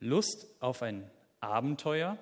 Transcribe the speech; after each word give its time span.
Lust 0.00 0.46
auf 0.60 0.82
ein 0.82 1.10
Abenteuer? 1.40 2.18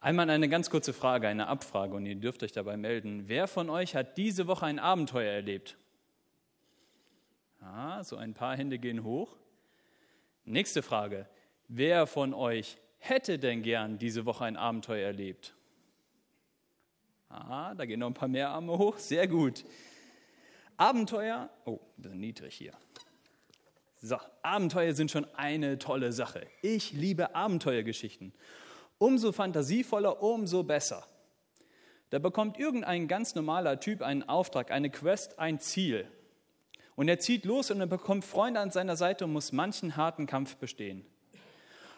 Einmal 0.00 0.28
eine 0.30 0.48
ganz 0.48 0.68
kurze 0.68 0.92
Frage, 0.92 1.28
eine 1.28 1.46
Abfrage 1.46 1.94
und 1.94 2.06
ihr 2.06 2.16
dürft 2.16 2.42
euch 2.42 2.52
dabei 2.52 2.76
melden. 2.76 3.28
Wer 3.28 3.46
von 3.46 3.70
euch 3.70 3.94
hat 3.94 4.16
diese 4.16 4.48
Woche 4.48 4.66
ein 4.66 4.78
Abenteuer 4.80 5.32
erlebt? 5.32 5.76
Ah, 7.60 8.02
so 8.02 8.16
ein 8.16 8.34
paar 8.34 8.56
Hände 8.56 8.78
gehen 8.78 9.04
hoch. 9.04 9.36
Nächste 10.44 10.82
Frage. 10.82 11.28
Wer 11.68 12.08
von 12.08 12.34
euch 12.34 12.78
hätte 12.98 13.38
denn 13.38 13.62
gern 13.62 13.98
diese 13.98 14.26
Woche 14.26 14.44
ein 14.44 14.56
Abenteuer 14.56 15.06
erlebt? 15.06 15.54
Ah, 17.28 17.74
da 17.74 17.86
gehen 17.86 18.00
noch 18.00 18.08
ein 18.08 18.14
paar 18.14 18.28
mehr 18.28 18.50
Arme 18.50 18.76
hoch. 18.76 18.98
Sehr 18.98 19.28
gut. 19.28 19.64
Abenteuer, 20.76 21.48
oh, 21.64 21.78
ein 21.96 22.02
bisschen 22.02 22.20
niedrig 22.20 22.54
hier. 22.54 22.72
So, 24.04 24.16
Abenteuer 24.42 24.94
sind 24.94 25.12
schon 25.12 25.26
eine 25.36 25.78
tolle 25.78 26.12
Sache. 26.12 26.44
Ich 26.60 26.92
liebe 26.92 27.36
Abenteuergeschichten. 27.36 28.34
Umso 28.98 29.30
fantasievoller, 29.30 30.20
umso 30.20 30.64
besser. 30.64 31.06
Da 32.10 32.18
bekommt 32.18 32.58
irgendein 32.58 33.06
ganz 33.06 33.36
normaler 33.36 33.78
Typ 33.78 34.02
einen 34.02 34.24
Auftrag, 34.28 34.72
eine 34.72 34.90
Quest, 34.90 35.38
ein 35.38 35.60
Ziel. 35.60 36.08
Und 36.96 37.08
er 37.08 37.20
zieht 37.20 37.44
los 37.44 37.70
und 37.70 37.78
er 37.78 37.86
bekommt 37.86 38.24
Freunde 38.24 38.58
an 38.58 38.72
seiner 38.72 38.96
Seite 38.96 39.24
und 39.24 39.32
muss 39.32 39.52
manchen 39.52 39.96
harten 39.96 40.26
Kampf 40.26 40.56
bestehen. 40.56 41.06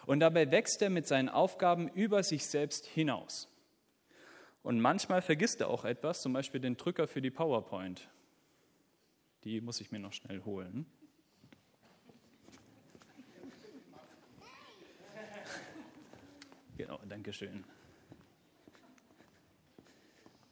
Und 0.05 0.19
dabei 0.19 0.51
wächst 0.51 0.83
er 0.83 0.91
mit 0.91 1.07
seinen 1.07 1.27
Aufgaben 1.27 1.89
über 1.89 2.21
sich 2.21 2.45
selbst 2.45 2.85
hinaus. 2.85 3.49
Und 4.61 4.79
manchmal 4.79 5.23
vergisst 5.23 5.59
er 5.59 5.69
auch 5.69 5.85
etwas, 5.85 6.21
zum 6.21 6.33
Beispiel 6.33 6.61
den 6.61 6.77
Drücker 6.77 7.07
für 7.07 7.21
die 7.21 7.31
PowerPoint. 7.31 8.07
Die 9.43 9.59
muss 9.59 9.81
ich 9.81 9.91
mir 9.91 9.99
noch 9.99 10.13
schnell 10.13 10.43
holen. 10.45 10.85
Genau, 16.77 16.99
danke 17.07 17.31
schön. 17.31 17.63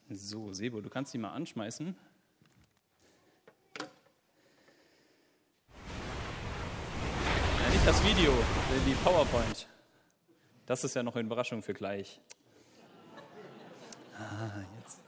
So, 0.09 0.53
Sebo, 0.53 0.79
du 0.79 0.89
kannst 0.89 1.13
die 1.13 1.17
mal 1.17 1.31
anschmeißen. 1.31 1.95
Ja, 7.59 7.69
nicht 7.71 7.85
das 7.85 8.01
Video, 8.05 8.31
die 8.85 8.93
PowerPoint. 9.03 9.67
Das 10.65 10.85
ist 10.85 10.95
ja 10.95 11.03
noch 11.03 11.15
eine 11.15 11.25
Überraschung 11.25 11.61
für 11.61 11.73
gleich. 11.73 12.21
Ah, 14.17 14.61
jetzt. 14.79 15.01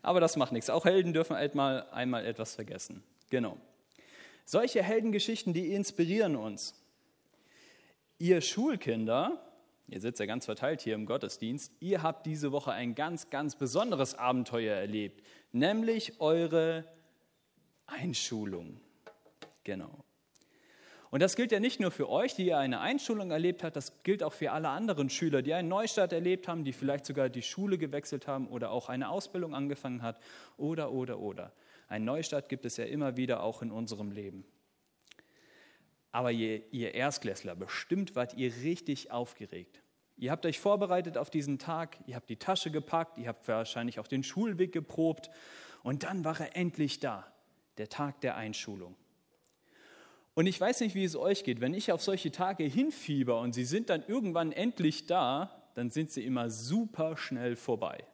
Aber 0.00 0.20
das 0.20 0.36
macht 0.36 0.52
nichts. 0.52 0.70
Auch 0.70 0.86
Helden 0.86 1.12
dürfen 1.12 1.36
einmal, 1.36 1.90
einmal 1.90 2.24
etwas 2.24 2.54
vergessen. 2.54 3.02
Genau. 3.28 3.58
Solche 4.46 4.82
Heldengeschichten, 4.82 5.52
die 5.52 5.72
inspirieren 5.72 6.36
uns. 6.36 6.74
Ihr 8.18 8.40
Schulkinder, 8.40 9.40
ihr 9.88 10.00
sitzt 10.00 10.20
ja 10.20 10.26
ganz 10.26 10.44
verteilt 10.44 10.80
hier 10.80 10.94
im 10.94 11.04
Gottesdienst, 11.04 11.72
ihr 11.80 12.02
habt 12.02 12.26
diese 12.26 12.52
Woche 12.52 12.72
ein 12.72 12.94
ganz, 12.94 13.28
ganz 13.28 13.56
besonderes 13.56 14.14
Abenteuer 14.14 14.76
erlebt, 14.76 15.26
nämlich 15.52 16.20
eure 16.20 16.84
Einschulung. 17.86 18.80
Genau. 19.64 20.04
Und 21.10 21.20
das 21.20 21.36
gilt 21.36 21.52
ja 21.52 21.60
nicht 21.60 21.78
nur 21.78 21.90
für 21.90 22.08
euch, 22.08 22.34
die 22.34 22.46
ihr 22.46 22.58
eine 22.58 22.80
Einschulung 22.80 23.30
erlebt 23.30 23.62
habt, 23.62 23.76
das 23.76 24.02
gilt 24.02 24.22
auch 24.22 24.32
für 24.32 24.50
alle 24.50 24.68
anderen 24.68 25.10
Schüler, 25.10 25.42
die 25.42 25.54
einen 25.54 25.68
Neustart 25.68 26.12
erlebt 26.12 26.48
haben, 26.48 26.64
die 26.64 26.72
vielleicht 26.72 27.06
sogar 27.06 27.28
die 27.28 27.42
Schule 27.42 27.78
gewechselt 27.78 28.26
haben 28.26 28.48
oder 28.48 28.70
auch 28.70 28.88
eine 28.88 29.08
Ausbildung 29.08 29.54
angefangen 29.54 30.02
hat 30.02 30.20
oder, 30.56 30.90
oder, 30.90 31.20
oder. 31.20 31.52
Ein 31.88 32.04
Neustart 32.04 32.48
gibt 32.48 32.64
es 32.64 32.76
ja 32.76 32.84
immer 32.84 33.16
wieder 33.16 33.42
auch 33.42 33.62
in 33.62 33.70
unserem 33.70 34.10
Leben. 34.10 34.44
Aber 36.14 36.30
ihr, 36.30 36.62
ihr 36.72 36.94
Erstklässler, 36.94 37.56
bestimmt 37.56 38.14
wart 38.14 38.34
ihr 38.34 38.54
richtig 38.62 39.10
aufgeregt. 39.10 39.82
Ihr 40.16 40.30
habt 40.30 40.46
euch 40.46 40.60
vorbereitet 40.60 41.18
auf 41.18 41.28
diesen 41.28 41.58
Tag, 41.58 41.98
ihr 42.06 42.14
habt 42.14 42.30
die 42.30 42.36
Tasche 42.36 42.70
gepackt, 42.70 43.18
ihr 43.18 43.26
habt 43.26 43.48
wahrscheinlich 43.48 43.98
auch 43.98 44.06
den 44.06 44.22
Schulweg 44.22 44.70
geprobt 44.70 45.28
und 45.82 46.04
dann 46.04 46.24
war 46.24 46.40
er 46.40 46.54
endlich 46.54 47.00
da, 47.00 47.26
der 47.78 47.88
Tag 47.88 48.20
der 48.20 48.36
Einschulung. 48.36 48.94
Und 50.34 50.46
ich 50.46 50.60
weiß 50.60 50.82
nicht, 50.82 50.94
wie 50.94 51.02
es 51.02 51.16
euch 51.16 51.42
geht, 51.42 51.60
wenn 51.60 51.74
ich 51.74 51.90
auf 51.90 52.00
solche 52.00 52.30
Tage 52.30 52.62
hinfieber 52.62 53.40
und 53.40 53.52
sie 53.52 53.64
sind 53.64 53.90
dann 53.90 54.04
irgendwann 54.06 54.52
endlich 54.52 55.06
da, 55.06 55.68
dann 55.74 55.90
sind 55.90 56.12
sie 56.12 56.24
immer 56.24 56.48
super 56.48 57.16
schnell 57.16 57.56
vorbei. 57.56 58.04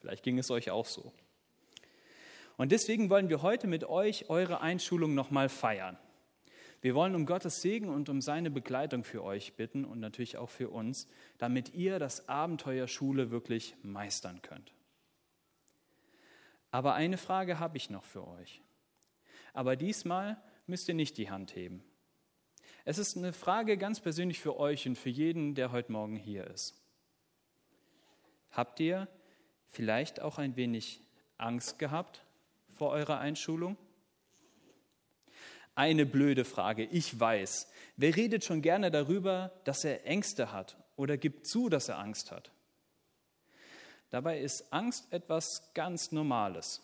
Vielleicht 0.00 0.24
ging 0.24 0.40
es 0.40 0.50
euch 0.50 0.72
auch 0.72 0.86
so. 0.86 1.12
Und 2.56 2.72
deswegen 2.72 3.10
wollen 3.10 3.28
wir 3.28 3.42
heute 3.42 3.68
mit 3.68 3.84
euch 3.84 4.28
eure 4.28 4.60
Einschulung 4.60 5.14
nochmal 5.14 5.48
feiern. 5.48 5.96
Wir 6.80 6.94
wollen 6.94 7.14
um 7.14 7.26
Gottes 7.26 7.60
Segen 7.60 7.88
und 7.88 8.08
um 8.08 8.20
seine 8.20 8.50
Begleitung 8.50 9.02
für 9.02 9.24
euch 9.24 9.54
bitten 9.54 9.84
und 9.84 9.98
natürlich 9.98 10.36
auch 10.36 10.50
für 10.50 10.68
uns, 10.68 11.08
damit 11.38 11.74
ihr 11.74 11.98
das 11.98 12.28
Abenteuer 12.28 12.86
Schule 12.86 13.30
wirklich 13.30 13.76
meistern 13.82 14.42
könnt. 14.42 14.72
Aber 16.70 16.94
eine 16.94 17.18
Frage 17.18 17.58
habe 17.58 17.76
ich 17.76 17.90
noch 17.90 18.04
für 18.04 18.26
euch. 18.26 18.62
Aber 19.54 19.74
diesmal 19.74 20.40
müsst 20.66 20.88
ihr 20.88 20.94
nicht 20.94 21.16
die 21.16 21.30
Hand 21.30 21.56
heben. 21.56 21.82
Es 22.84 22.98
ist 22.98 23.16
eine 23.16 23.32
Frage 23.32 23.76
ganz 23.76 24.00
persönlich 24.00 24.38
für 24.38 24.56
euch 24.58 24.86
und 24.86 24.96
für 24.96 25.10
jeden, 25.10 25.54
der 25.54 25.72
heute 25.72 25.90
Morgen 25.92 26.16
hier 26.16 26.46
ist. 26.46 26.80
Habt 28.50 28.80
ihr 28.80 29.08
vielleicht 29.68 30.20
auch 30.20 30.38
ein 30.38 30.56
wenig 30.56 31.02
Angst 31.36 31.78
gehabt 31.78 32.24
vor 32.72 32.90
eurer 32.90 33.18
Einschulung? 33.18 33.76
Eine 35.78 36.06
blöde 36.06 36.44
Frage, 36.44 36.82
ich 36.86 37.20
weiß. 37.20 37.68
Wer 37.96 38.16
redet 38.16 38.44
schon 38.44 38.62
gerne 38.62 38.90
darüber, 38.90 39.52
dass 39.62 39.84
er 39.84 40.04
Ängste 40.04 40.50
hat 40.50 40.76
oder 40.96 41.16
gibt 41.16 41.46
zu, 41.46 41.68
dass 41.68 41.88
er 41.88 42.00
Angst 42.00 42.32
hat? 42.32 42.50
Dabei 44.10 44.40
ist 44.40 44.72
Angst 44.72 45.06
etwas 45.12 45.70
ganz 45.74 46.10
Normales. 46.10 46.82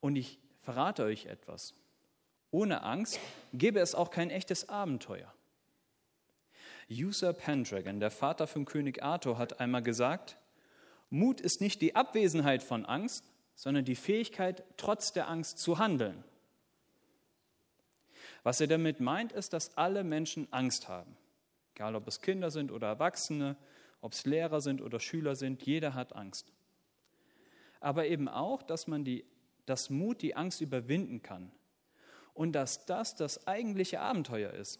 Und 0.00 0.16
ich 0.16 0.38
verrate 0.62 1.04
euch 1.04 1.26
etwas. 1.26 1.74
Ohne 2.50 2.84
Angst 2.84 3.20
gäbe 3.52 3.80
es 3.80 3.94
auch 3.94 4.10
kein 4.10 4.30
echtes 4.30 4.70
Abenteuer. 4.70 5.30
User 6.90 7.34
Pendragon, 7.34 8.00
der 8.00 8.10
Vater 8.10 8.46
von 8.46 8.64
König 8.64 9.02
Arthur, 9.02 9.36
hat 9.36 9.60
einmal 9.60 9.82
gesagt, 9.82 10.38
Mut 11.10 11.38
ist 11.38 11.60
nicht 11.60 11.82
die 11.82 11.94
Abwesenheit 11.94 12.62
von 12.62 12.86
Angst, 12.86 13.30
sondern 13.54 13.84
die 13.84 13.94
Fähigkeit, 13.94 14.64
trotz 14.78 15.12
der 15.12 15.28
Angst 15.28 15.58
zu 15.58 15.78
handeln. 15.78 16.24
Was 18.44 18.60
er 18.60 18.68
damit 18.68 19.00
meint, 19.00 19.32
ist, 19.32 19.52
dass 19.52 19.76
alle 19.76 20.04
Menschen 20.04 20.46
Angst 20.52 20.86
haben. 20.86 21.16
Egal, 21.74 21.96
ob 21.96 22.06
es 22.06 22.20
Kinder 22.20 22.50
sind 22.50 22.70
oder 22.70 22.86
Erwachsene, 22.86 23.56
ob 24.00 24.12
es 24.12 24.26
Lehrer 24.26 24.60
sind 24.60 24.80
oder 24.82 25.00
Schüler 25.00 25.34
sind, 25.34 25.62
jeder 25.62 25.94
hat 25.94 26.14
Angst. 26.14 26.52
Aber 27.80 28.06
eben 28.06 28.28
auch, 28.28 28.62
dass 28.62 28.86
man 28.86 29.02
die, 29.04 29.24
dass 29.66 29.90
Mut 29.90 30.22
die 30.22 30.36
Angst 30.36 30.60
überwinden 30.60 31.22
kann 31.22 31.50
und 32.34 32.52
dass 32.52 32.84
das 32.84 33.16
das 33.16 33.46
eigentliche 33.46 34.00
Abenteuer 34.00 34.52
ist. 34.52 34.78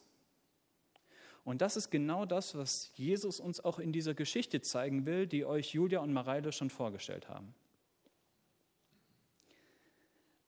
Und 1.43 1.63
das 1.63 1.77
ist 1.77 1.91
genau 1.91 2.27
das, 2.27 2.55
was 2.55 2.91
Jesus 2.95 3.41
uns 3.41 3.65
auch 3.65 3.79
in 3.79 3.93
dieser 3.93 4.15
Geschichte 4.15 4.61
zeigen 4.61 5.07
will, 5.07 5.27
die 5.27 5.45
euch 5.45 5.73
Julia 5.73 6.01
und 6.01 6.13
Mareile 6.13 6.53
schon 6.53 6.71
vorgestellt 6.71 7.29
haben. 7.29 7.55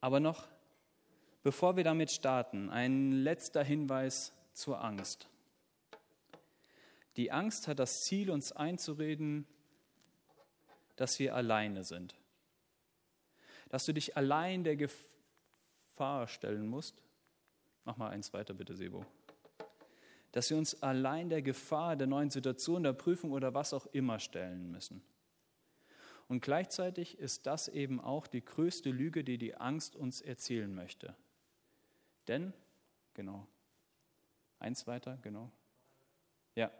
Aber 0.00 0.20
noch 0.20 0.48
Bevor 1.46 1.76
wir 1.76 1.84
damit 1.84 2.10
starten, 2.10 2.70
ein 2.70 3.12
letzter 3.12 3.62
Hinweis 3.62 4.32
zur 4.52 4.82
Angst. 4.82 5.28
Die 7.14 7.30
Angst 7.30 7.68
hat 7.68 7.78
das 7.78 8.02
Ziel, 8.02 8.32
uns 8.32 8.50
einzureden, 8.50 9.46
dass 10.96 11.20
wir 11.20 11.36
alleine 11.36 11.84
sind. 11.84 12.16
Dass 13.68 13.84
du 13.84 13.94
dich 13.94 14.16
allein 14.16 14.64
der 14.64 14.74
Gefahr 14.74 16.26
stellen 16.26 16.66
musst. 16.66 17.00
Mach 17.84 17.96
mal 17.96 18.10
eins 18.10 18.32
weiter, 18.32 18.52
bitte, 18.52 18.74
Sebo. 18.74 19.06
Dass 20.32 20.50
wir 20.50 20.56
uns 20.56 20.82
allein 20.82 21.28
der 21.28 21.42
Gefahr 21.42 21.94
der 21.94 22.08
neuen 22.08 22.30
Situation, 22.30 22.82
der 22.82 22.92
Prüfung 22.92 23.30
oder 23.30 23.54
was 23.54 23.72
auch 23.72 23.86
immer 23.92 24.18
stellen 24.18 24.72
müssen. 24.72 25.00
Und 26.26 26.40
gleichzeitig 26.40 27.20
ist 27.20 27.46
das 27.46 27.68
eben 27.68 28.00
auch 28.00 28.26
die 28.26 28.44
größte 28.44 28.90
Lüge, 28.90 29.22
die 29.22 29.38
die 29.38 29.54
Angst 29.54 29.94
uns 29.94 30.20
erzählen 30.20 30.74
möchte. 30.74 31.14
Denn, 32.28 32.52
genau, 33.14 33.46
eins 34.58 34.86
weiter, 34.86 35.18
genau. 35.22 35.50
Ja, 36.54 36.70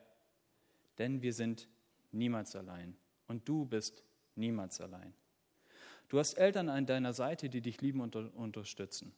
denn 0.99 1.23
wir 1.23 1.33
sind 1.33 1.69
niemals 2.13 2.57
allein 2.57 2.97
und 3.29 3.49
du 3.49 3.65
bist 3.65 4.03
niemals 4.35 4.81
allein. 4.81 5.15
Du 6.09 6.19
hast 6.19 6.35
Eltern 6.35 6.69
an 6.69 6.87
deiner 6.87 7.13
Seite, 7.13 7.49
die 7.49 7.61
dich 7.61 7.81
lieben 7.81 8.01
und 8.01 8.15
unterstützen. 8.17 9.13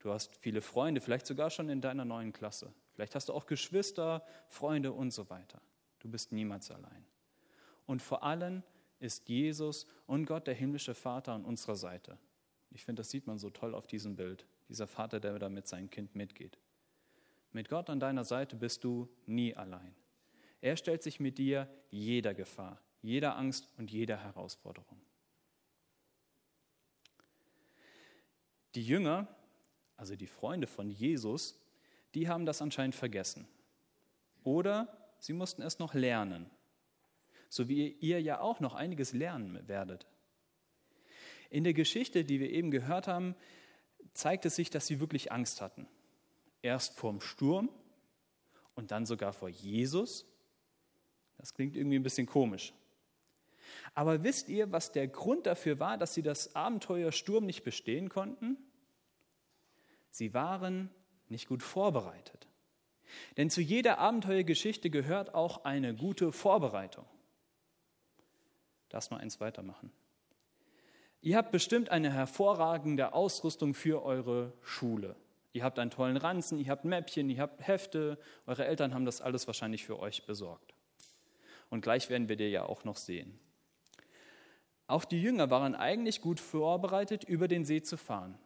Du 0.00 0.12
hast 0.12 0.36
viele 0.36 0.60
Freunde, 0.60 1.00
vielleicht 1.00 1.26
sogar 1.26 1.50
schon 1.50 1.68
in 1.68 1.80
deiner 1.80 2.04
neuen 2.04 2.32
Klasse. 2.32 2.72
Vielleicht 2.92 3.14
hast 3.14 3.28
du 3.28 3.32
auch 3.32 3.46
Geschwister, 3.46 4.24
Freunde 4.48 4.92
und 4.92 5.12
so 5.12 5.30
weiter. 5.30 5.60
Du 6.00 6.08
bist 6.08 6.32
niemals 6.32 6.70
allein. 6.70 7.04
Und 7.86 8.02
vor 8.02 8.22
allem 8.22 8.62
ist 8.98 9.28
Jesus 9.28 9.86
und 10.06 10.26
Gott, 10.26 10.46
der 10.46 10.54
himmlische 10.54 10.94
Vater, 10.94 11.32
an 11.32 11.44
unserer 11.44 11.76
Seite. 11.76 12.18
Ich 12.70 12.84
finde, 12.84 13.00
das 13.00 13.10
sieht 13.10 13.26
man 13.26 13.38
so 13.38 13.50
toll 13.50 13.74
auf 13.74 13.86
diesem 13.86 14.16
Bild 14.16 14.46
dieser 14.74 14.88
Vater, 14.88 15.20
der 15.20 15.38
da 15.38 15.48
mit 15.48 15.68
seinem 15.68 15.88
Kind 15.88 16.16
mitgeht. 16.16 16.58
Mit 17.52 17.68
Gott 17.68 17.88
an 17.88 18.00
deiner 18.00 18.24
Seite 18.24 18.56
bist 18.56 18.82
du 18.82 19.08
nie 19.24 19.54
allein. 19.54 19.94
Er 20.60 20.76
stellt 20.76 21.04
sich 21.04 21.20
mit 21.20 21.38
dir 21.38 21.68
jeder 21.90 22.34
Gefahr, 22.34 22.80
jeder 23.00 23.36
Angst 23.36 23.68
und 23.78 23.92
jeder 23.92 24.16
Herausforderung. 24.16 25.00
Die 28.74 28.82
Jünger, 28.82 29.28
also 29.96 30.16
die 30.16 30.26
Freunde 30.26 30.66
von 30.66 30.90
Jesus, 30.90 31.62
die 32.16 32.28
haben 32.28 32.44
das 32.44 32.60
anscheinend 32.60 32.96
vergessen. 32.96 33.46
Oder 34.42 35.14
sie 35.20 35.34
mussten 35.34 35.62
es 35.62 35.78
noch 35.78 35.94
lernen, 35.94 36.50
so 37.48 37.68
wie 37.68 37.90
ihr 38.00 38.20
ja 38.20 38.40
auch 38.40 38.58
noch 38.58 38.74
einiges 38.74 39.12
lernen 39.12 39.68
werdet. 39.68 40.08
In 41.48 41.62
der 41.62 41.74
Geschichte, 41.74 42.24
die 42.24 42.40
wir 42.40 42.50
eben 42.50 42.72
gehört 42.72 43.06
haben, 43.06 43.36
zeigt 44.14 44.46
es 44.46 44.56
sich, 44.56 44.70
dass 44.70 44.86
sie 44.86 45.00
wirklich 45.00 45.32
Angst 45.32 45.60
hatten. 45.60 45.86
Erst 46.62 46.98
vor 46.98 47.10
dem 47.10 47.20
Sturm 47.20 47.68
und 48.74 48.90
dann 48.90 49.06
sogar 49.06 49.32
vor 49.32 49.48
Jesus. 49.48 50.26
Das 51.36 51.52
klingt 51.52 51.76
irgendwie 51.76 51.98
ein 51.98 52.02
bisschen 52.02 52.26
komisch. 52.26 52.72
Aber 53.94 54.22
wisst 54.22 54.48
ihr, 54.48 54.72
was 54.72 54.92
der 54.92 55.08
Grund 55.08 55.46
dafür 55.46 55.78
war, 55.78 55.98
dass 55.98 56.14
sie 56.14 56.22
das 56.22 56.54
Abenteuer 56.54 57.12
Sturm 57.12 57.44
nicht 57.44 57.64
bestehen 57.64 58.08
konnten? 58.08 58.56
Sie 60.10 60.32
waren 60.32 60.90
nicht 61.28 61.48
gut 61.48 61.62
vorbereitet. 61.62 62.48
Denn 63.36 63.50
zu 63.50 63.60
jeder 63.60 63.98
Abenteuergeschichte 63.98 64.90
gehört 64.90 65.34
auch 65.34 65.64
eine 65.64 65.94
gute 65.94 66.32
Vorbereitung. 66.32 67.04
Lass 68.90 69.10
mal 69.10 69.18
eins 69.18 69.40
weitermachen. 69.40 69.90
Ihr 71.24 71.38
habt 71.38 71.52
bestimmt 71.52 71.88
eine 71.88 72.12
hervorragende 72.12 73.14
Ausrüstung 73.14 73.72
für 73.72 74.02
eure 74.02 74.52
Schule. 74.60 75.16
Ihr 75.54 75.64
habt 75.64 75.78
einen 75.78 75.90
tollen 75.90 76.18
Ranzen, 76.18 76.58
ihr 76.58 76.68
habt 76.68 76.84
Mäppchen, 76.84 77.30
ihr 77.30 77.40
habt 77.40 77.66
Hefte. 77.66 78.18
Eure 78.44 78.66
Eltern 78.66 78.92
haben 78.92 79.06
das 79.06 79.22
alles 79.22 79.46
wahrscheinlich 79.46 79.86
für 79.86 79.98
euch 79.98 80.26
besorgt. 80.26 80.74
Und 81.70 81.80
gleich 81.80 82.10
werden 82.10 82.28
wir 82.28 82.36
dir 82.36 82.50
ja 82.50 82.66
auch 82.66 82.84
noch 82.84 82.98
sehen. 82.98 83.38
Auch 84.86 85.06
die 85.06 85.22
Jünger 85.22 85.48
waren 85.48 85.74
eigentlich 85.74 86.20
gut 86.20 86.40
vorbereitet, 86.40 87.24
über 87.24 87.48
den 87.48 87.64
See 87.64 87.80
zu 87.80 87.96
fahren. 87.96 88.38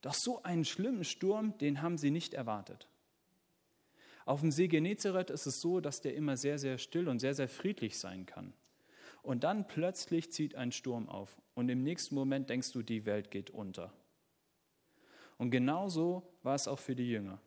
Doch 0.00 0.14
so 0.14 0.42
einen 0.42 0.64
schlimmen 0.64 1.04
Sturm, 1.04 1.58
den 1.58 1.82
haben 1.82 1.98
sie 1.98 2.10
nicht 2.10 2.32
erwartet. 2.32 2.88
Auf 4.24 4.40
dem 4.40 4.52
See 4.52 4.68
Genezareth 4.68 5.28
ist 5.28 5.44
es 5.44 5.60
so, 5.60 5.80
dass 5.80 6.00
der 6.00 6.14
immer 6.14 6.38
sehr, 6.38 6.58
sehr 6.58 6.78
still 6.78 7.08
und 7.08 7.18
sehr, 7.18 7.34
sehr 7.34 7.50
friedlich 7.50 7.98
sein 7.98 8.24
kann. 8.24 8.54
Und 9.22 9.44
dann 9.44 9.66
plötzlich 9.66 10.32
zieht 10.32 10.54
ein 10.54 10.72
Sturm 10.72 11.10
auf 11.10 11.36
und 11.56 11.70
im 11.70 11.82
nächsten 11.82 12.14
Moment 12.14 12.50
denkst 12.50 12.70
du, 12.72 12.82
die 12.82 13.06
Welt 13.06 13.30
geht 13.30 13.50
unter. 13.50 13.92
Und 15.38 15.50
genauso 15.50 16.22
war 16.42 16.54
es 16.54 16.68
auch 16.68 16.78
für 16.78 16.94
die 16.94 17.10
Jünger. 17.10 17.40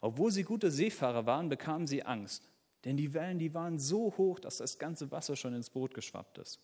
Obwohl 0.00 0.32
sie 0.32 0.42
gute 0.42 0.70
Seefahrer 0.70 1.26
waren, 1.26 1.50
bekamen 1.50 1.86
sie 1.86 2.02
Angst, 2.02 2.48
denn 2.84 2.96
die 2.96 3.12
Wellen, 3.12 3.38
die 3.38 3.52
waren 3.52 3.78
so 3.78 4.16
hoch, 4.16 4.40
dass 4.40 4.56
das 4.56 4.78
ganze 4.78 5.10
Wasser 5.10 5.36
schon 5.36 5.54
ins 5.54 5.68
Boot 5.68 5.92
geschwappt 5.92 6.38
ist. 6.38 6.60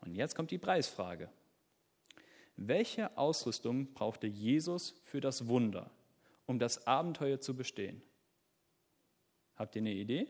Und 0.00 0.14
jetzt 0.14 0.34
kommt 0.34 0.50
die 0.50 0.58
Preisfrage. 0.58 1.30
Welche 2.56 3.16
Ausrüstung 3.16 3.94
brauchte 3.94 4.26
Jesus 4.26 5.00
für 5.04 5.20
das 5.20 5.46
Wunder, 5.46 5.88
um 6.46 6.58
das 6.58 6.84
Abenteuer 6.84 7.40
zu 7.40 7.54
bestehen? 7.54 8.02
Habt 9.54 9.76
ihr 9.76 9.82
eine 9.82 9.92
Idee? 9.92 10.26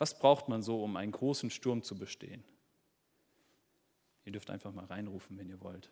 Was 0.00 0.18
braucht 0.18 0.48
man 0.48 0.62
so, 0.62 0.82
um 0.82 0.96
einen 0.96 1.12
großen 1.12 1.50
Sturm 1.50 1.82
zu 1.82 1.94
bestehen? 1.94 2.42
Ihr 4.24 4.32
dürft 4.32 4.48
einfach 4.48 4.72
mal 4.72 4.86
reinrufen, 4.86 5.36
wenn 5.36 5.50
ihr 5.50 5.60
wollt. 5.60 5.90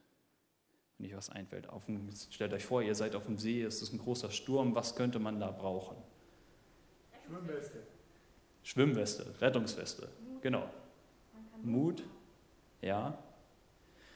Wenn 0.96 1.08
euch 1.08 1.14
was 1.14 1.28
einfällt. 1.28 1.68
Dem, 1.86 2.08
stellt 2.30 2.54
euch 2.54 2.64
vor, 2.64 2.80
ihr 2.80 2.94
seid 2.94 3.14
auf 3.14 3.26
dem 3.26 3.36
See, 3.36 3.62
es 3.62 3.82
ist 3.82 3.92
ein 3.92 3.98
großer 3.98 4.30
Sturm. 4.30 4.74
Was 4.74 4.96
könnte 4.96 5.18
man 5.18 5.38
da 5.38 5.50
brauchen? 5.50 5.98
Schwimmweste. 7.26 7.86
Schwimmweste, 8.62 9.40
Rettungsweste, 9.42 10.08
genau. 10.40 10.70
Mut, 11.62 12.02
ja. 12.80 13.22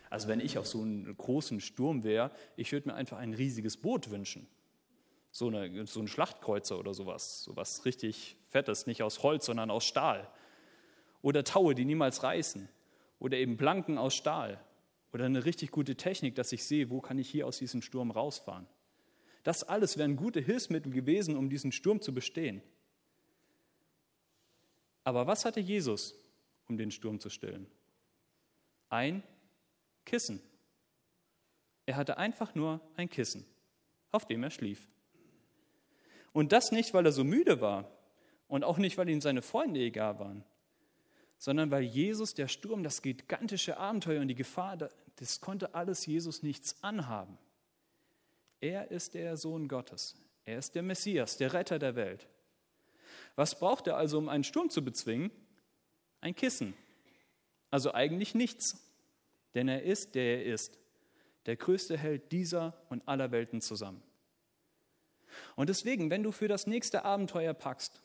Also 0.09 0.27
wenn 0.27 0.41
ich 0.41 0.57
auf 0.57 0.67
so 0.67 0.81
einen 0.81 1.15
großen 1.15 1.61
Sturm 1.61 2.03
wäre, 2.03 2.31
ich 2.57 2.73
würde 2.73 2.89
mir 2.89 2.95
einfach 2.95 3.19
ein 3.19 3.35
riesiges 3.35 3.77
Boot 3.77 4.11
wünschen. 4.11 4.47
So, 5.31 5.49
eine, 5.49 5.87
so 5.87 6.01
ein 6.01 6.09
Schlachtkreuzer 6.09 6.79
oder 6.79 6.95
sowas. 6.95 7.43
Sowas 7.45 7.85
richtig 7.85 8.39
Fettes, 8.53 8.87
nicht 8.87 9.03
aus 9.03 9.23
Holz, 9.23 9.47
sondern 9.47 9.71
aus 9.71 9.85
Stahl. 9.85 10.31
Oder 11.21 11.45
Taue, 11.45 11.75
die 11.75 11.85
niemals 11.85 12.23
reißen. 12.23 12.69
Oder 13.19 13.37
eben 13.39 13.57
Planken 13.57 13.99
aus 13.99 14.15
Stahl. 14.15 14.63
Oder 15.13 15.27
eine 15.27 15.45
richtig 15.45 15.71
gute 15.71 15.97
Technik, 15.97 16.37
dass 16.37 16.53
ich 16.53 16.65
sehe, 16.65 16.91
wo 16.91 17.01
kann 17.01 17.19
ich 17.19 17.29
hier 17.29 17.47
aus 17.47 17.59
diesem 17.59 17.83
Sturm 17.83 18.11
rausfahren. 18.11 18.67
Das 19.43 19.65
alles 19.65 19.99
wären 19.99 20.17
gute 20.17 20.41
Hilfsmittel 20.41 20.93
gewesen, 20.93 21.37
um 21.37 21.51
diesen 21.51 21.73
Sturm 21.73 22.01
zu 22.01 22.15
bestehen. 22.15 22.63
Aber 25.05 25.27
was 25.27 25.45
hatte 25.45 25.59
Jesus? 25.59 26.15
um 26.73 26.79
den 26.79 26.91
Sturm 26.91 27.21
zu 27.21 27.29
stillen? 27.29 27.67
Ein 28.89 29.23
Kissen. 30.05 30.41
Er 31.87 31.97
hatte 31.97 32.17
einfach 32.17 32.55
nur 32.55 32.81
ein 32.97 33.11
Kissen, 33.11 33.45
auf 34.11 34.27
dem 34.27 34.43
er 34.43 34.51
schlief. 34.51 34.89
Und 36.33 36.53
das 36.53 36.73
nicht, 36.73 36.95
weil 36.95 37.05
er 37.05 37.13
so 37.13 37.25
müde 37.25 37.61
war 37.61 37.91
und 38.53 38.65
auch 38.65 38.77
nicht, 38.77 38.99
weil 38.99 39.09
ihm 39.09 39.23
seine 39.23 39.41
Freunde 39.41 39.81
egal 39.81 40.19
waren, 40.19 40.45
sondern 41.39 41.71
weil 41.71 41.85
Jesus, 41.85 42.35
der 42.35 42.49
Sturm, 42.49 42.83
das 42.83 43.01
gigantische 43.01 43.79
Abenteuer 43.79 44.21
und 44.21 44.29
die 44.29 44.35
Gefahr, 44.35 44.77
das 45.17 45.41
konnte 45.41 45.75
alles 45.75 46.05
Jesus 46.05 46.43
nichts 46.43 46.77
anhaben. 46.85 47.39
Er 48.61 48.91
ist 48.91 49.15
der 49.15 49.39
Sohn 49.39 49.69
Gottes. 49.69 50.17
Er 50.45 50.59
ist 50.59 50.75
der 50.75 50.83
Messias, 50.83 51.39
der 51.39 51.55
Retter 51.55 51.79
der 51.79 51.97
Welt. 51.97 52.29
Was 53.37 53.59
braucht 53.59 53.87
er 53.87 53.97
also, 53.97 54.19
um 54.19 54.29
einen 54.29 54.45
Sturm 54.45 54.69
zu 54.69 54.85
bezwingen? 54.85 55.31
ein 56.21 56.37
Kissen. 56.37 56.75
Also 57.71 57.95
eigentlich 57.95 58.35
nichts, 58.35 58.79
denn 59.55 59.67
er 59.67 59.83
ist, 59.83 60.15
der 60.15 60.45
er 60.45 60.45
ist, 60.45 60.79
der 61.47 61.57
größte 61.57 61.97
Held 61.97 62.31
dieser 62.33 62.75
und 62.91 63.09
aller 63.09 63.33
Welten 63.33 63.63
zusammen. 63.63 64.03
Und 65.57 65.71
deswegen, 65.71 66.11
wenn 66.11 66.23
du 66.23 66.33
für 66.33 66.49
das 66.49 66.67
nächste 66.67 67.07
Abenteuer 67.07 67.55
packst 67.55 68.03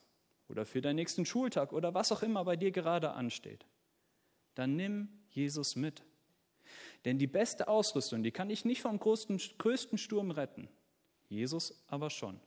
oder 0.49 0.65
für 0.65 0.81
deinen 0.81 0.95
nächsten 0.95 1.25
Schultag 1.25 1.73
oder 1.73 1.93
was 1.93 2.11
auch 2.11 2.23
immer 2.23 2.43
bei 2.45 2.55
dir 2.55 2.71
gerade 2.71 3.11
ansteht, 3.11 3.65
dann 4.55 4.75
nimm 4.75 5.09
Jesus 5.29 5.75
mit. 5.75 6.03
Denn 7.05 7.17
die 7.19 7.27
beste 7.27 7.67
Ausrüstung, 7.67 8.23
die 8.23 8.31
kann 8.31 8.49
dich 8.49 8.65
nicht 8.65 8.81
vom 8.81 8.99
größten, 8.99 9.39
größten 9.57 9.97
Sturm 9.97 10.31
retten, 10.31 10.67
Jesus 11.29 11.83
aber 11.87 12.09
schon. 12.09 12.39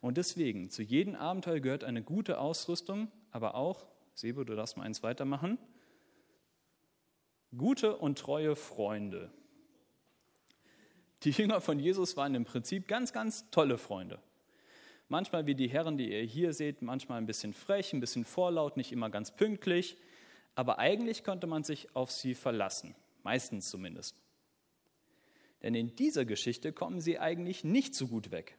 Und 0.00 0.16
deswegen, 0.16 0.70
zu 0.70 0.82
jedem 0.82 1.14
Abenteuer 1.14 1.60
gehört 1.60 1.84
eine 1.84 2.02
gute 2.02 2.38
Ausrüstung, 2.38 3.10
aber 3.30 3.54
auch, 3.54 3.86
Sebo, 4.14 4.44
du 4.44 4.54
darfst 4.54 4.76
mal 4.76 4.84
eins 4.84 5.02
weitermachen, 5.02 5.58
gute 7.56 7.96
und 7.96 8.18
treue 8.18 8.56
Freunde. 8.56 9.32
Die 11.22 11.30
Jünger 11.30 11.60
von 11.60 11.78
Jesus 11.78 12.16
waren 12.16 12.34
im 12.34 12.44
Prinzip 12.44 12.86
ganz, 12.86 13.12
ganz 13.12 13.50
tolle 13.50 13.78
Freunde. 13.78 14.20
Manchmal 15.14 15.46
wie 15.46 15.54
die 15.54 15.68
Herren, 15.68 15.96
die 15.96 16.10
ihr 16.10 16.24
hier 16.24 16.52
seht, 16.52 16.82
manchmal 16.82 17.18
ein 17.18 17.26
bisschen 17.26 17.52
frech, 17.52 17.92
ein 17.92 18.00
bisschen 18.00 18.24
vorlaut, 18.24 18.76
nicht 18.76 18.90
immer 18.90 19.10
ganz 19.10 19.30
pünktlich, 19.30 19.96
aber 20.56 20.80
eigentlich 20.80 21.22
konnte 21.22 21.46
man 21.46 21.62
sich 21.62 21.94
auf 21.94 22.10
sie 22.10 22.34
verlassen, 22.34 22.96
meistens 23.22 23.70
zumindest. 23.70 24.16
Denn 25.62 25.76
in 25.76 25.94
dieser 25.94 26.24
Geschichte 26.24 26.72
kommen 26.72 27.00
sie 27.00 27.20
eigentlich 27.20 27.62
nicht 27.62 27.94
so 27.94 28.08
gut 28.08 28.32
weg. 28.32 28.58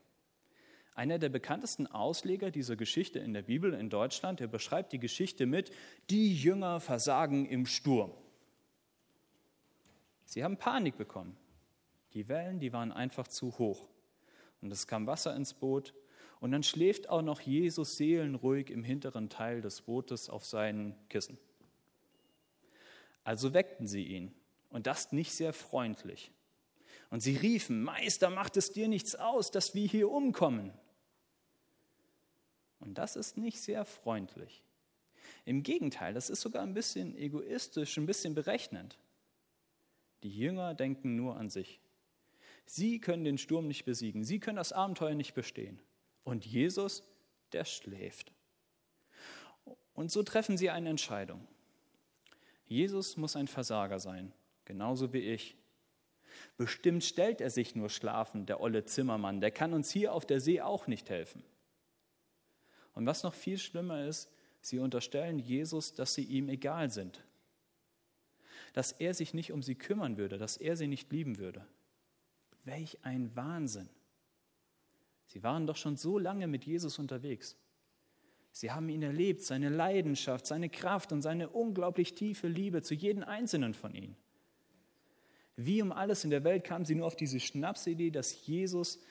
Einer 0.94 1.20
der 1.20 1.28
bekanntesten 1.28 1.88
Ausleger 1.88 2.52
dieser 2.52 2.78
Geschichte 2.78 3.20
in 3.20 3.34
der 3.34 3.42
Bibel 3.42 3.74
in 3.74 3.90
Deutschland, 3.90 4.40
der 4.40 4.48
beschreibt 4.48 4.94
die 4.94 5.00
Geschichte 5.00 5.46
mit, 5.48 5.72
die 6.10 6.34
Jünger 6.34 6.80
versagen 6.80 7.46
im 7.48 7.66
Sturm. 7.66 8.14
Sie 10.24 10.42
haben 10.42 10.56
Panik 10.56 10.96
bekommen. 10.98 11.36
Die 12.14 12.30
Wellen, 12.30 12.62
die 12.62 12.72
waren 12.72 12.94
einfach 12.94 13.28
zu 13.28 13.58
hoch. 13.58 13.90
Und 14.62 14.72
es 14.72 14.88
kam 14.88 15.06
Wasser 15.06 15.36
ins 15.36 15.54
Boot. 15.54 15.94
Und 16.40 16.52
dann 16.52 16.64
schläft 16.64 17.10
auch 17.10 17.22
noch 17.22 17.42
Jesus 17.42 17.98
seelenruhig 17.98 18.70
im 18.70 18.84
hinteren 18.84 19.30
Teil 19.30 19.62
des 19.62 19.82
Bootes 19.82 20.30
auf 20.30 20.46
seinen 20.46 20.96
Kissen. 21.10 21.38
Also 23.24 23.54
weckten 23.54 23.88
sie 23.88 24.04
ihn. 24.04 24.34
Und 24.70 24.88
das 24.88 25.12
nicht 25.12 25.34
sehr 25.34 25.54
freundlich. 25.54 26.32
Und 27.10 27.22
sie 27.22 27.36
riefen, 27.36 27.84
Meister, 27.84 28.30
macht 28.30 28.58
es 28.58 28.72
dir 28.72 28.88
nichts 28.88 29.16
aus, 29.16 29.52
dass 29.52 29.74
wir 29.74 29.88
hier 29.88 30.10
umkommen. 30.10 30.74
Und 32.80 32.98
das 32.98 33.16
ist 33.16 33.38
nicht 33.38 33.60
sehr 33.60 33.86
freundlich. 33.86 34.64
Im 35.46 35.64
Gegenteil, 35.64 36.14
das 36.14 36.30
ist 36.30 36.42
sogar 36.42 36.64
ein 36.64 36.74
bisschen 36.74 37.16
egoistisch, 37.16 37.98
ein 37.98 38.06
bisschen 38.06 38.36
berechnend. 38.36 38.98
Die 40.24 40.36
Jünger 40.36 40.74
denken 40.74 41.16
nur 41.16 41.38
an 41.38 41.50
sich. 41.50 41.80
Sie 42.66 43.00
können 43.00 43.24
den 43.24 43.38
Sturm 43.38 43.68
nicht 43.68 43.86
besiegen, 43.86 44.24
sie 44.24 44.40
können 44.40 44.58
das 44.58 44.74
Abenteuer 44.74 45.14
nicht 45.14 45.36
bestehen. 45.36 45.80
Und 46.26 46.46
Jesus, 46.46 47.04
der 47.54 47.64
schläft. 47.64 48.34
Und 49.94 50.12
so 50.12 50.24
treffen 50.24 50.58
sie 50.58 50.70
eine 50.70 50.90
Entscheidung. 50.90 51.48
Jesus 52.68 53.16
muss 53.16 53.38
ein 53.38 53.48
Versager 53.48 54.00
sein, 54.00 54.34
genauso 54.66 55.14
wie 55.14 55.20
ich. 55.20 55.56
Bestimmt 56.58 57.04
stellt 57.04 57.40
er 57.40 57.50
sich 57.50 57.76
nur 57.76 57.90
schlafen, 57.90 58.46
der 58.46 58.60
olle 58.60 58.84
Zimmermann, 58.84 59.40
der 59.40 59.52
kann 59.52 59.74
uns 59.74 59.92
hier 59.92 60.14
auf 60.14 60.26
der 60.26 60.42
See 60.42 60.60
auch 60.60 60.88
nicht 60.88 61.10
helfen. 61.10 61.44
Und 62.94 63.06
was 63.06 63.24
noch 63.24 63.34
viel 63.34 63.58
schlimmer 63.58 64.06
ist, 64.06 64.30
sie 64.62 64.80
unterstellen 64.80 65.40
Jesus, 65.40 65.94
dass 65.94 66.16
sie 66.16 66.24
ihm 66.24 66.50
egal 66.50 66.90
sind, 66.90 67.24
dass 68.74 68.92
er 68.92 69.14
sich 69.14 69.34
nicht 69.34 69.52
um 69.52 69.62
sie 69.62 69.76
kümmern 69.76 70.18
würde, 70.18 70.38
dass 70.38 70.58
er 70.58 70.76
sie 70.76 70.88
nicht 70.88 71.12
lieben 71.12 71.38
würde. 71.38 71.66
Welch 72.64 72.98
ein 73.04 73.34
Wahnsinn. 73.36 73.90
Sie 75.36 75.44
waren 75.44 75.68
doch 75.68 75.76
schon 75.76 75.98
so 75.98 76.18
lange 76.18 76.48
mit 76.48 76.64
Jesus 76.66 76.98
unterwegs. 76.98 77.58
Sie 78.54 78.72
haben 78.72 78.88
ihn 78.88 79.02
erlebt, 79.02 79.42
seine 79.42 79.68
Leidenschaft, 79.68 80.48
seine 80.48 80.70
Kraft 80.70 81.12
und 81.12 81.22
seine 81.22 81.50
unglaublich 81.50 82.14
tiefe 82.14 82.48
Liebe 82.48 82.84
zu 82.84 82.94
jedem 82.94 83.22
Einzelnen 83.22 83.74
von 83.74 83.94
ihnen. 83.94 84.16
Wie 85.58 85.82
um 85.82 85.92
alles 85.92 86.24
in 86.24 86.30
der 86.30 86.46
Welt 86.46 86.64
kamen 86.64 86.86
sie 86.86 86.96
nur 86.96 87.06
auf 87.06 87.18
diese 87.18 87.42
Schnapsidee, 87.42 88.12
dass, 88.12 88.48
Jesus, 88.48 89.02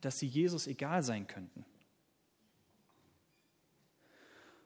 dass 0.00 0.18
sie 0.18 0.26
Jesus 0.26 0.66
egal 0.66 1.04
sein 1.04 1.28
könnten. 1.28 1.64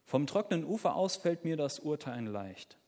Vom 0.06 0.26
trockenen 0.26 0.64
Ufer 0.64 0.94
aus 0.94 1.16
fällt 1.16 1.44
mir 1.44 1.58
das 1.58 1.80
Urteilen 1.80 2.28
leicht. 2.28 2.78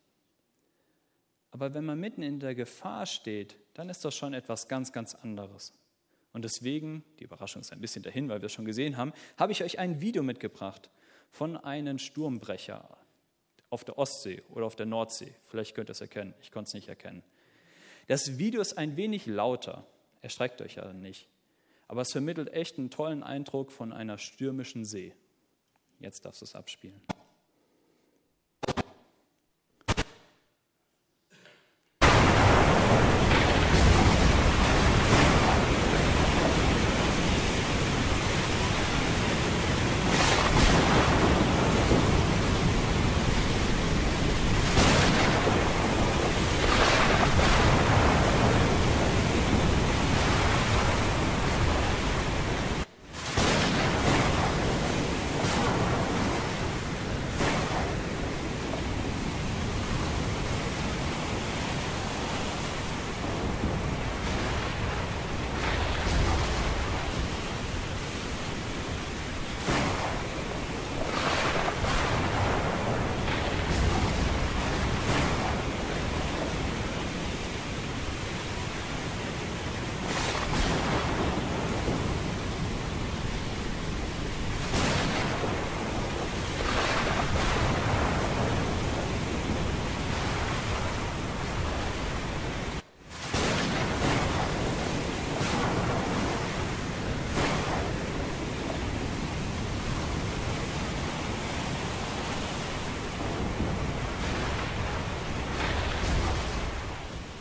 Aber 1.50 1.74
wenn 1.74 1.84
man 1.84 2.00
mitten 2.00 2.22
in 2.22 2.40
der 2.40 2.54
Gefahr 2.54 3.04
steht, 3.04 3.58
dann 3.74 3.90
ist 3.90 4.06
das 4.06 4.16
schon 4.16 4.32
etwas 4.32 4.68
ganz, 4.68 4.90
ganz 4.90 5.14
anderes. 5.14 5.74
Und 6.36 6.42
deswegen, 6.42 7.02
die 7.18 7.24
Überraschung 7.24 7.62
ist 7.62 7.72
ein 7.72 7.80
bisschen 7.80 8.02
dahin, 8.02 8.28
weil 8.28 8.42
wir 8.42 8.46
es 8.46 8.52
schon 8.52 8.66
gesehen 8.66 8.98
haben, 8.98 9.14
habe 9.38 9.52
ich 9.52 9.64
euch 9.64 9.78
ein 9.78 10.02
Video 10.02 10.22
mitgebracht 10.22 10.90
von 11.30 11.56
einem 11.56 11.98
Sturmbrecher 11.98 12.98
auf 13.70 13.84
der 13.84 13.96
Ostsee 13.96 14.42
oder 14.50 14.66
auf 14.66 14.76
der 14.76 14.84
Nordsee. 14.84 15.34
Vielleicht 15.46 15.74
könnt 15.74 15.88
ihr 15.88 15.92
es 15.92 16.02
erkennen, 16.02 16.34
ich 16.42 16.50
konnte 16.50 16.68
es 16.68 16.74
nicht 16.74 16.88
erkennen. 16.88 17.22
Das 18.06 18.36
Video 18.36 18.60
ist 18.60 18.76
ein 18.76 18.98
wenig 18.98 19.24
lauter, 19.24 19.86
erschreckt 20.20 20.60
euch 20.60 20.74
ja 20.74 20.92
nicht, 20.92 21.26
aber 21.88 22.02
es 22.02 22.12
vermittelt 22.12 22.52
echt 22.52 22.76
einen 22.76 22.90
tollen 22.90 23.22
Eindruck 23.22 23.72
von 23.72 23.94
einer 23.94 24.18
stürmischen 24.18 24.84
See. 24.84 25.14
Jetzt 26.00 26.26
darfst 26.26 26.42
du 26.42 26.44
es 26.44 26.54
abspielen. 26.54 27.00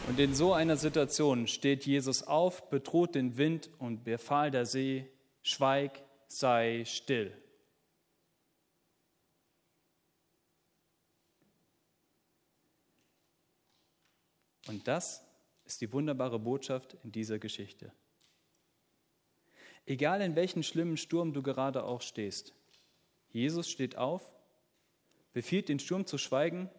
Und 0.07 0.19
in 0.19 0.35
so 0.35 0.53
einer 0.53 0.77
Situation 0.77 1.47
steht 1.47 1.85
Jesus 1.85 2.21
auf, 2.21 2.69
bedroht 2.69 3.15
den 3.15 3.37
Wind 3.37 3.71
und 3.79 4.03
befahl 4.03 4.51
der 4.51 4.67
See, 4.67 5.09
schweig, 5.41 6.03
sei 6.27 6.83
still. 6.85 7.35
Und 14.67 14.87
das 14.87 15.25
ist 15.65 15.81
die 15.81 15.91
wunderbare 15.91 16.39
Botschaft 16.39 16.95
in 17.03 17.11
dieser 17.11 17.39
Geschichte. 17.39 17.91
Egal 19.87 20.21
in 20.21 20.35
welchen 20.35 20.61
schlimmen 20.61 20.97
Sturm 20.97 21.33
du 21.33 21.41
gerade 21.41 21.83
auch 21.83 22.01
stehst, 22.01 22.53
Jesus 23.29 23.69
steht 23.69 23.97
auf, 23.97 24.31
befiehlt 25.33 25.67
den 25.67 25.79
Sturm 25.79 26.05
zu 26.05 26.17
schweigen 26.17 26.69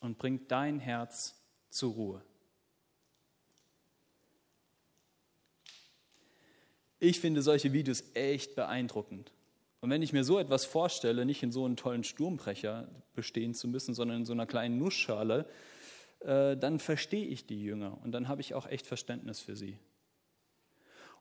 und 0.00 0.18
bringt 0.18 0.50
dein 0.50 0.78
Herz 0.80 1.34
zur 1.70 1.92
Ruhe. 1.94 2.22
Ich 7.00 7.20
finde 7.20 7.42
solche 7.42 7.72
Videos 7.72 8.02
echt 8.14 8.56
beeindruckend. 8.56 9.32
Und 9.80 9.90
wenn 9.90 10.02
ich 10.02 10.12
mir 10.12 10.24
so 10.24 10.38
etwas 10.38 10.64
vorstelle, 10.64 11.24
nicht 11.24 11.42
in 11.42 11.52
so 11.52 11.64
einem 11.64 11.76
tollen 11.76 12.02
Sturmbrecher 12.02 12.88
bestehen 13.14 13.54
zu 13.54 13.68
müssen, 13.68 13.94
sondern 13.94 14.18
in 14.18 14.24
so 14.24 14.32
einer 14.32 14.46
kleinen 14.46 14.78
Nussschale, 14.78 15.48
äh, 16.20 16.56
dann 16.56 16.80
verstehe 16.80 17.26
ich 17.26 17.46
die 17.46 17.62
Jünger 17.62 17.98
und 18.02 18.10
dann 18.10 18.26
habe 18.26 18.40
ich 18.40 18.54
auch 18.54 18.66
echt 18.66 18.86
Verständnis 18.86 19.38
für 19.38 19.54
sie. 19.54 19.78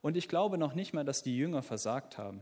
Und 0.02 0.18
ich 0.18 0.28
glaube 0.28 0.58
noch 0.58 0.74
nicht 0.74 0.94
mal, 0.94 1.06
dass 1.06 1.22
die 1.22 1.38
Jünger 1.38 1.62
versagt 1.62 2.18
haben. 2.18 2.42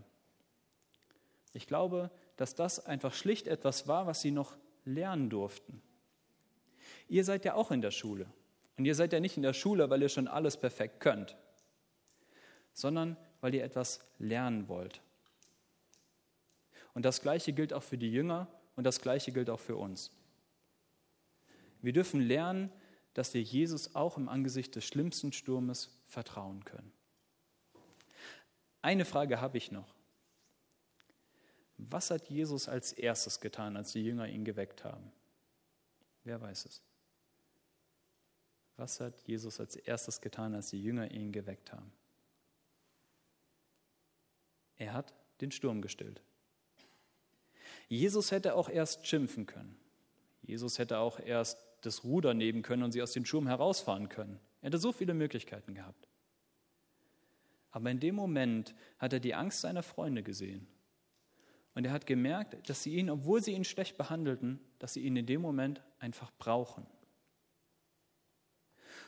Ich 1.52 1.68
glaube, 1.68 2.12
dass 2.38 2.56
das 2.56 2.86
einfach 2.86 3.14
schlicht 3.14 3.48
etwas 3.48 3.88
war, 3.88 4.08
was 4.08 4.22
sie 4.22 4.32
noch 4.32 4.56
lernen 4.86 5.30
durften. 5.30 5.82
Ihr 7.10 7.26
seid 7.26 7.44
ja 7.44 7.56
auch 7.56 7.72
in 7.72 7.82
der 7.82 7.92
Schule. 7.92 8.28
Und 8.78 8.86
ihr 8.86 8.96
seid 8.96 9.12
ja 9.12 9.20
nicht 9.20 9.36
in 9.36 9.44
der 9.44 9.54
Schule, 9.54 9.90
weil 9.90 10.02
ihr 10.02 10.10
schon 10.10 10.28
alles 10.28 10.58
perfekt 10.58 11.02
könnt 11.02 11.36
sondern 12.76 13.18
weil 13.42 13.54
ihr 13.54 13.64
etwas 13.64 14.00
lernen 14.20 14.68
wollt. 14.68 15.02
Und 16.94 17.04
das 17.04 17.22
Gleiche 17.22 17.54
gilt 17.54 17.74
auch 17.74 17.84
für 17.84 17.98
die 17.98 18.12
Jünger 18.12 18.48
und 18.76 18.86
das 18.86 19.02
Gleiche 19.02 19.32
gilt 19.32 19.50
auch 19.50 19.60
für 19.60 19.76
uns. 19.76 20.12
Wir 21.82 21.94
dürfen 21.94 22.22
lernen, 22.22 22.72
dass 23.14 23.34
wir 23.34 23.42
Jesus 23.42 23.96
auch 23.96 24.18
im 24.18 24.28
Angesicht 24.28 24.76
des 24.76 24.86
schlimmsten 24.86 25.32
Sturmes 25.32 25.90
vertrauen 26.08 26.64
können. 26.66 26.92
Eine 28.82 29.06
Frage 29.06 29.42
habe 29.42 29.58
ich 29.58 29.72
noch. 29.72 29.94
Was 31.78 32.12
hat 32.12 32.30
Jesus 32.30 32.70
als 32.70 32.94
erstes 32.94 33.40
getan, 33.40 33.76
als 33.78 33.92
die 33.92 34.04
Jünger 34.04 34.28
ihn 34.28 34.46
geweckt 34.46 34.84
haben? 34.84 35.12
Wer 36.24 36.42
weiß 36.42 36.66
es? 36.66 36.82
Was 38.78 39.00
hat 39.00 39.20
Jesus 39.22 39.60
als 39.60 39.76
erstes 39.76 40.22
getan, 40.22 40.54
als 40.54 40.70
die 40.70 40.82
Jünger 40.82 41.10
ihn 41.12 41.32
geweckt 41.32 41.72
haben? 41.72 41.92
Er 44.78 44.94
hat 44.94 45.14
den 45.42 45.52
Sturm 45.52 45.82
gestillt. 45.82 46.22
Jesus 47.88 48.32
hätte 48.32 48.56
auch 48.56 48.70
erst 48.70 49.08
schimpfen 49.08 49.46
können. 49.46 49.78
Jesus 50.42 50.80
hätte 50.80 51.00
auch 51.00 51.20
erst 51.20 51.58
das 51.82 52.04
Ruder 52.04 52.34
nehmen 52.34 52.62
können 52.62 52.84
und 52.84 52.92
sie 52.92 53.02
aus 53.02 53.12
dem 53.12 53.26
Sturm 53.26 53.48
herausfahren 53.48 54.10
können. 54.10 54.40
Er 54.62 54.68
hätte 54.68 54.78
so 54.78 54.92
viele 54.92 55.14
Möglichkeiten 55.14 55.76
gehabt. 55.76 56.08
Aber 57.72 57.92
in 57.92 58.00
dem 58.00 58.16
Moment 58.16 58.74
hat 58.98 59.14
er 59.14 59.20
die 59.20 59.36
Angst 59.36 59.62
seiner 59.62 59.84
Freunde 59.84 60.24
gesehen. 60.24 60.68
Und 61.74 61.86
er 61.86 61.92
hat 61.92 62.08
gemerkt, 62.08 62.70
dass 62.70 62.84
sie 62.84 62.96
ihn, 62.96 63.10
obwohl 63.10 63.44
sie 63.44 63.52
ihn 63.52 63.66
schlecht 63.66 63.98
behandelten, 63.98 64.62
dass 64.80 64.94
sie 64.94 65.02
ihn 65.02 65.18
in 65.18 65.26
dem 65.26 65.42
Moment 65.42 65.84
einfach 66.00 66.32
brauchen. 66.38 66.88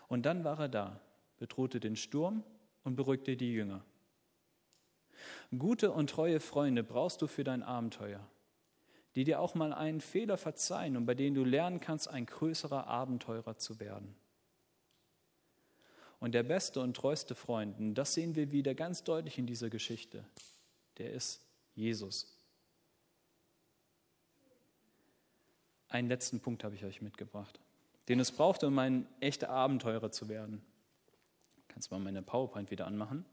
Und 0.09 0.25
dann 0.25 0.43
war 0.43 0.59
er 0.59 0.69
da, 0.69 1.00
bedrohte 1.38 1.79
den 1.79 1.95
Sturm 1.95 2.43
und 2.83 2.95
beruhigte 2.95 3.38
die 3.38 3.53
Jünger. 3.53 3.86
Gute 5.57 5.91
und 5.91 6.09
treue 6.09 6.39
Freunde 6.39 6.83
brauchst 6.83 7.21
du 7.21 7.27
für 7.27 7.43
dein 7.43 7.63
Abenteuer, 7.63 8.25
die 9.15 9.24
dir 9.24 9.39
auch 9.39 9.55
mal 9.55 9.74
einen 9.74 10.01
Fehler 10.01 10.38
verzeihen 10.38 10.97
und 10.97 11.05
bei 11.05 11.15
denen 11.15 11.36
du 11.36 11.43
lernen 11.43 11.79
kannst, 11.79 12.07
ein 12.07 12.25
größerer 12.25 12.88
Abenteurer 12.88 13.57
zu 13.57 13.79
werden. 13.79 14.15
Und 16.19 16.33
der 16.33 16.43
beste 16.43 16.81
und 16.81 16.95
treueste 16.95 17.36
Freund, 17.36 17.77
und 17.79 17.93
das 17.95 18.13
sehen 18.13 18.36
wir 18.36 18.51
wieder 18.51 18.74
ganz 18.74 19.03
deutlich 19.03 19.38
in 19.38 19.45
dieser 19.45 19.69
Geschichte, 19.69 20.25
der 20.97 21.12
ist 21.12 21.41
Jesus. 21.75 22.33
Einen 25.89 26.09
letzten 26.09 26.39
Punkt 26.39 26.63
habe 26.63 26.75
ich 26.75 26.83
euch 26.83 27.01
mitgebracht, 27.01 27.59
den 28.09 28.19
es 28.19 28.31
brauchte, 28.31 28.67
um 28.67 28.77
ein 28.79 29.07
echter 29.19 29.50
Abenteurer 29.50 30.12
zu 30.12 30.27
werden. 30.27 30.65
Kannst 31.67 31.91
du 31.91 31.95
mal 31.95 32.03
meine 32.03 32.24
PowerPoint 32.24 32.71
wieder 32.71 32.88
anmachen? 32.88 33.24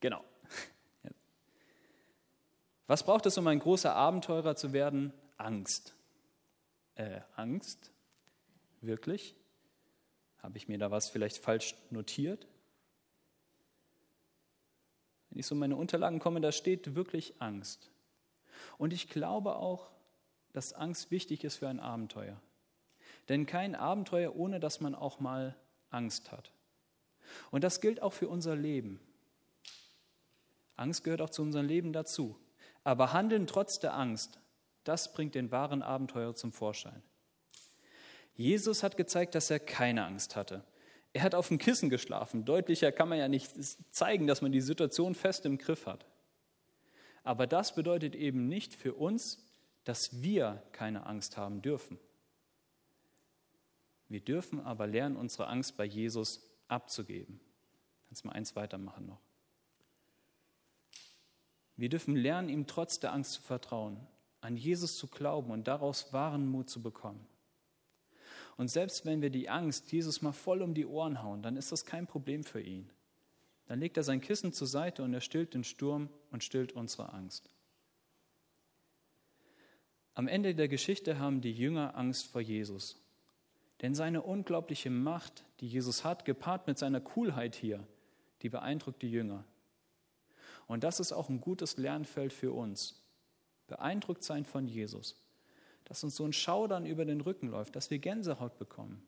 Genau. 0.00 0.24
Was 2.86 3.04
braucht 3.04 3.24
es, 3.26 3.38
um 3.38 3.46
ein 3.46 3.60
großer 3.60 3.94
Abenteurer 3.94 4.56
zu 4.56 4.72
werden? 4.72 5.12
Angst. 5.36 5.94
Äh, 6.96 7.20
Angst? 7.36 7.92
Wirklich? 8.80 9.36
Habe 10.38 10.58
ich 10.58 10.66
mir 10.66 10.76
da 10.76 10.90
was 10.90 11.08
vielleicht 11.08 11.38
falsch 11.38 11.76
notiert? 11.90 12.48
Wenn 15.28 15.38
ich 15.38 15.46
so 15.46 15.54
in 15.54 15.60
meine 15.60 15.76
Unterlagen 15.76 16.18
komme, 16.18 16.40
da 16.40 16.50
steht 16.50 16.96
wirklich 16.96 17.40
Angst. 17.40 17.90
Und 18.76 18.92
ich 18.92 19.08
glaube 19.08 19.54
auch, 19.54 19.90
dass 20.52 20.72
Angst 20.72 21.10
wichtig 21.10 21.44
ist 21.44 21.56
für 21.56 21.68
ein 21.68 21.78
Abenteuer. 21.78 22.40
Denn 23.28 23.46
kein 23.46 23.76
Abenteuer, 23.76 24.34
ohne 24.34 24.58
dass 24.58 24.80
man 24.80 24.96
auch 24.96 25.20
mal 25.20 25.54
Angst 25.90 26.32
hat. 26.32 26.52
Und 27.52 27.62
das 27.62 27.80
gilt 27.80 28.02
auch 28.02 28.12
für 28.12 28.28
unser 28.28 28.56
Leben. 28.56 29.00
Angst 30.80 31.04
gehört 31.04 31.20
auch 31.20 31.30
zu 31.30 31.42
unserem 31.42 31.66
Leben 31.66 31.92
dazu. 31.92 32.36
Aber 32.84 33.12
Handeln 33.12 33.46
trotz 33.46 33.78
der 33.78 33.94
Angst, 33.94 34.40
das 34.84 35.12
bringt 35.12 35.34
den 35.34 35.50
wahren 35.50 35.82
Abenteuer 35.82 36.34
zum 36.34 36.52
Vorschein. 36.52 37.02
Jesus 38.34 38.82
hat 38.82 38.96
gezeigt, 38.96 39.34
dass 39.34 39.50
er 39.50 39.60
keine 39.60 40.06
Angst 40.06 40.36
hatte. 40.36 40.64
Er 41.12 41.22
hat 41.22 41.34
auf 41.34 41.48
dem 41.48 41.58
Kissen 41.58 41.90
geschlafen. 41.90 42.44
Deutlicher 42.44 42.92
kann 42.92 43.08
man 43.08 43.18
ja 43.18 43.28
nicht 43.28 43.52
zeigen, 43.92 44.26
dass 44.26 44.40
man 44.40 44.52
die 44.52 44.60
Situation 44.60 45.14
fest 45.14 45.44
im 45.44 45.58
Griff 45.58 45.86
hat. 45.86 46.06
Aber 47.24 47.46
das 47.46 47.74
bedeutet 47.74 48.14
eben 48.14 48.48
nicht 48.48 48.72
für 48.72 48.94
uns, 48.94 49.44
dass 49.84 50.22
wir 50.22 50.62
keine 50.72 51.04
Angst 51.06 51.36
haben 51.36 51.60
dürfen. 51.60 51.98
Wir 54.08 54.20
dürfen 54.20 54.60
aber 54.60 54.86
lernen, 54.86 55.16
unsere 55.16 55.48
Angst 55.48 55.76
bei 55.76 55.84
Jesus 55.84 56.42
abzugeben. 56.68 57.40
Kannst 58.08 58.24
mal 58.24 58.32
eins 58.32 58.56
weitermachen 58.56 59.06
noch. 59.06 59.20
Wir 61.80 61.88
dürfen 61.88 62.14
lernen, 62.14 62.50
ihm 62.50 62.66
trotz 62.66 63.00
der 63.00 63.14
Angst 63.14 63.32
zu 63.32 63.40
vertrauen, 63.40 63.96
an 64.42 64.54
Jesus 64.54 64.98
zu 64.98 65.06
glauben 65.06 65.50
und 65.50 65.66
daraus 65.66 66.12
wahren 66.12 66.46
Mut 66.46 66.68
zu 66.68 66.82
bekommen. 66.82 67.26
Und 68.58 68.68
selbst 68.68 69.06
wenn 69.06 69.22
wir 69.22 69.30
die 69.30 69.48
Angst 69.48 69.90
Jesus 69.90 70.20
mal 70.20 70.32
voll 70.32 70.60
um 70.60 70.74
die 70.74 70.84
Ohren 70.84 71.22
hauen, 71.22 71.40
dann 71.40 71.56
ist 71.56 71.72
das 71.72 71.86
kein 71.86 72.06
Problem 72.06 72.44
für 72.44 72.60
ihn. 72.60 72.90
Dann 73.64 73.80
legt 73.80 73.96
er 73.96 74.02
sein 74.02 74.20
Kissen 74.20 74.52
zur 74.52 74.66
Seite 74.66 75.02
und 75.02 75.14
er 75.14 75.22
stillt 75.22 75.54
den 75.54 75.64
Sturm 75.64 76.10
und 76.30 76.44
stillt 76.44 76.72
unsere 76.72 77.14
Angst. 77.14 77.48
Am 80.12 80.28
Ende 80.28 80.54
der 80.54 80.68
Geschichte 80.68 81.18
haben 81.18 81.40
die 81.40 81.54
Jünger 81.54 81.96
Angst 81.96 82.26
vor 82.26 82.42
Jesus. 82.42 83.00
Denn 83.80 83.94
seine 83.94 84.20
unglaubliche 84.20 84.90
Macht, 84.90 85.44
die 85.60 85.66
Jesus 85.66 86.04
hat, 86.04 86.26
gepaart 86.26 86.66
mit 86.66 86.76
seiner 86.76 87.00
Coolheit 87.00 87.54
hier, 87.54 87.86
die 88.42 88.50
beeindruckt 88.50 89.00
die 89.00 89.10
Jünger. 89.10 89.46
Und 90.70 90.84
das 90.84 91.00
ist 91.00 91.12
auch 91.12 91.28
ein 91.28 91.40
gutes 91.40 91.76
Lernfeld 91.76 92.32
für 92.32 92.52
uns. 92.52 93.02
Beeindruckt 93.66 94.24
sein 94.24 94.44
von 94.44 94.66
Jesus 94.66 95.16
dass 95.90 96.04
uns 96.04 96.14
so 96.14 96.24
ein 96.24 96.32
Schaudern 96.32 96.86
über 96.86 97.04
den 97.04 97.20
Rücken 97.20 97.48
läuft, 97.48 97.74
dass 97.74 97.90
wir 97.90 97.98
Gänsehaut 97.98 98.58
bekommen. 98.58 99.02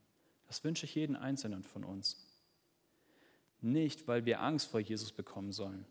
Das 0.48 0.64
wünsche 0.64 0.84
ich 0.84 0.96
jeden 0.96 1.14
Einzelnen 1.14 1.62
von 1.62 1.84
uns. 1.84 2.26
Nicht, 3.60 4.08
weil 4.08 4.24
wir 4.26 4.40
Angst 4.40 4.66
vor 4.66 4.80
Jesus 4.80 5.12
bekommen 5.12 5.52
sollen, 5.52 5.86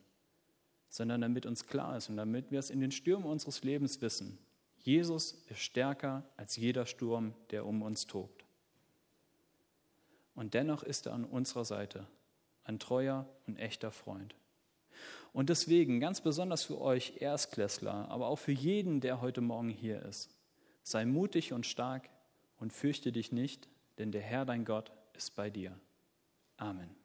sondern 0.89 1.21
damit 1.21 1.45
uns 1.45 1.65
klar 1.65 1.95
ist 1.95 2.09
und 2.09 2.17
damit 2.17 2.51
wir 2.51 2.59
es 2.59 2.69
in 2.69 2.81
den 2.81 2.91
Stürmen 2.91 3.25
unseres 3.25 3.63
Lebens 3.63 4.01
wissen. 4.01 4.37
Jesus 4.79 5.45
ist 5.47 5.59
stärker 5.59 6.25
als 6.35 6.57
jeder 6.57 6.85
Sturm, 6.85 7.35
der 7.51 7.65
um 7.65 7.83
uns 7.83 8.05
tobt. 8.05 8.43
Und 10.35 10.53
dennoch 10.55 10.83
ist 10.83 11.05
er 11.05 11.13
an 11.13 11.23
unserer 11.23 11.63
Seite, 11.63 12.05
ein 12.65 12.79
treuer 12.79 13.29
und 13.47 13.55
echter 13.55 13.93
Freund. 13.93 14.35
Und 15.33 15.49
deswegen, 15.49 15.99
ganz 15.99 16.21
besonders 16.21 16.63
für 16.63 16.79
euch 16.81 17.21
Erstklässler, 17.21 18.09
aber 18.09 18.27
auch 18.27 18.39
für 18.39 18.51
jeden, 18.51 18.99
der 18.99 19.21
heute 19.21 19.41
Morgen 19.41 19.69
hier 19.69 20.03
ist, 20.03 20.29
Sei 20.83 21.05
mutig 21.05 21.53
und 21.53 21.65
stark 21.65 22.09
und 22.57 22.73
fürchte 22.73 23.11
dich 23.11 23.31
nicht, 23.31 23.69
denn 23.97 24.11
der 24.11 24.21
Herr 24.21 24.45
dein 24.45 24.65
Gott 24.65 24.91
ist 25.13 25.35
bei 25.35 25.49
dir. 25.49 25.79
Amen. 26.57 27.00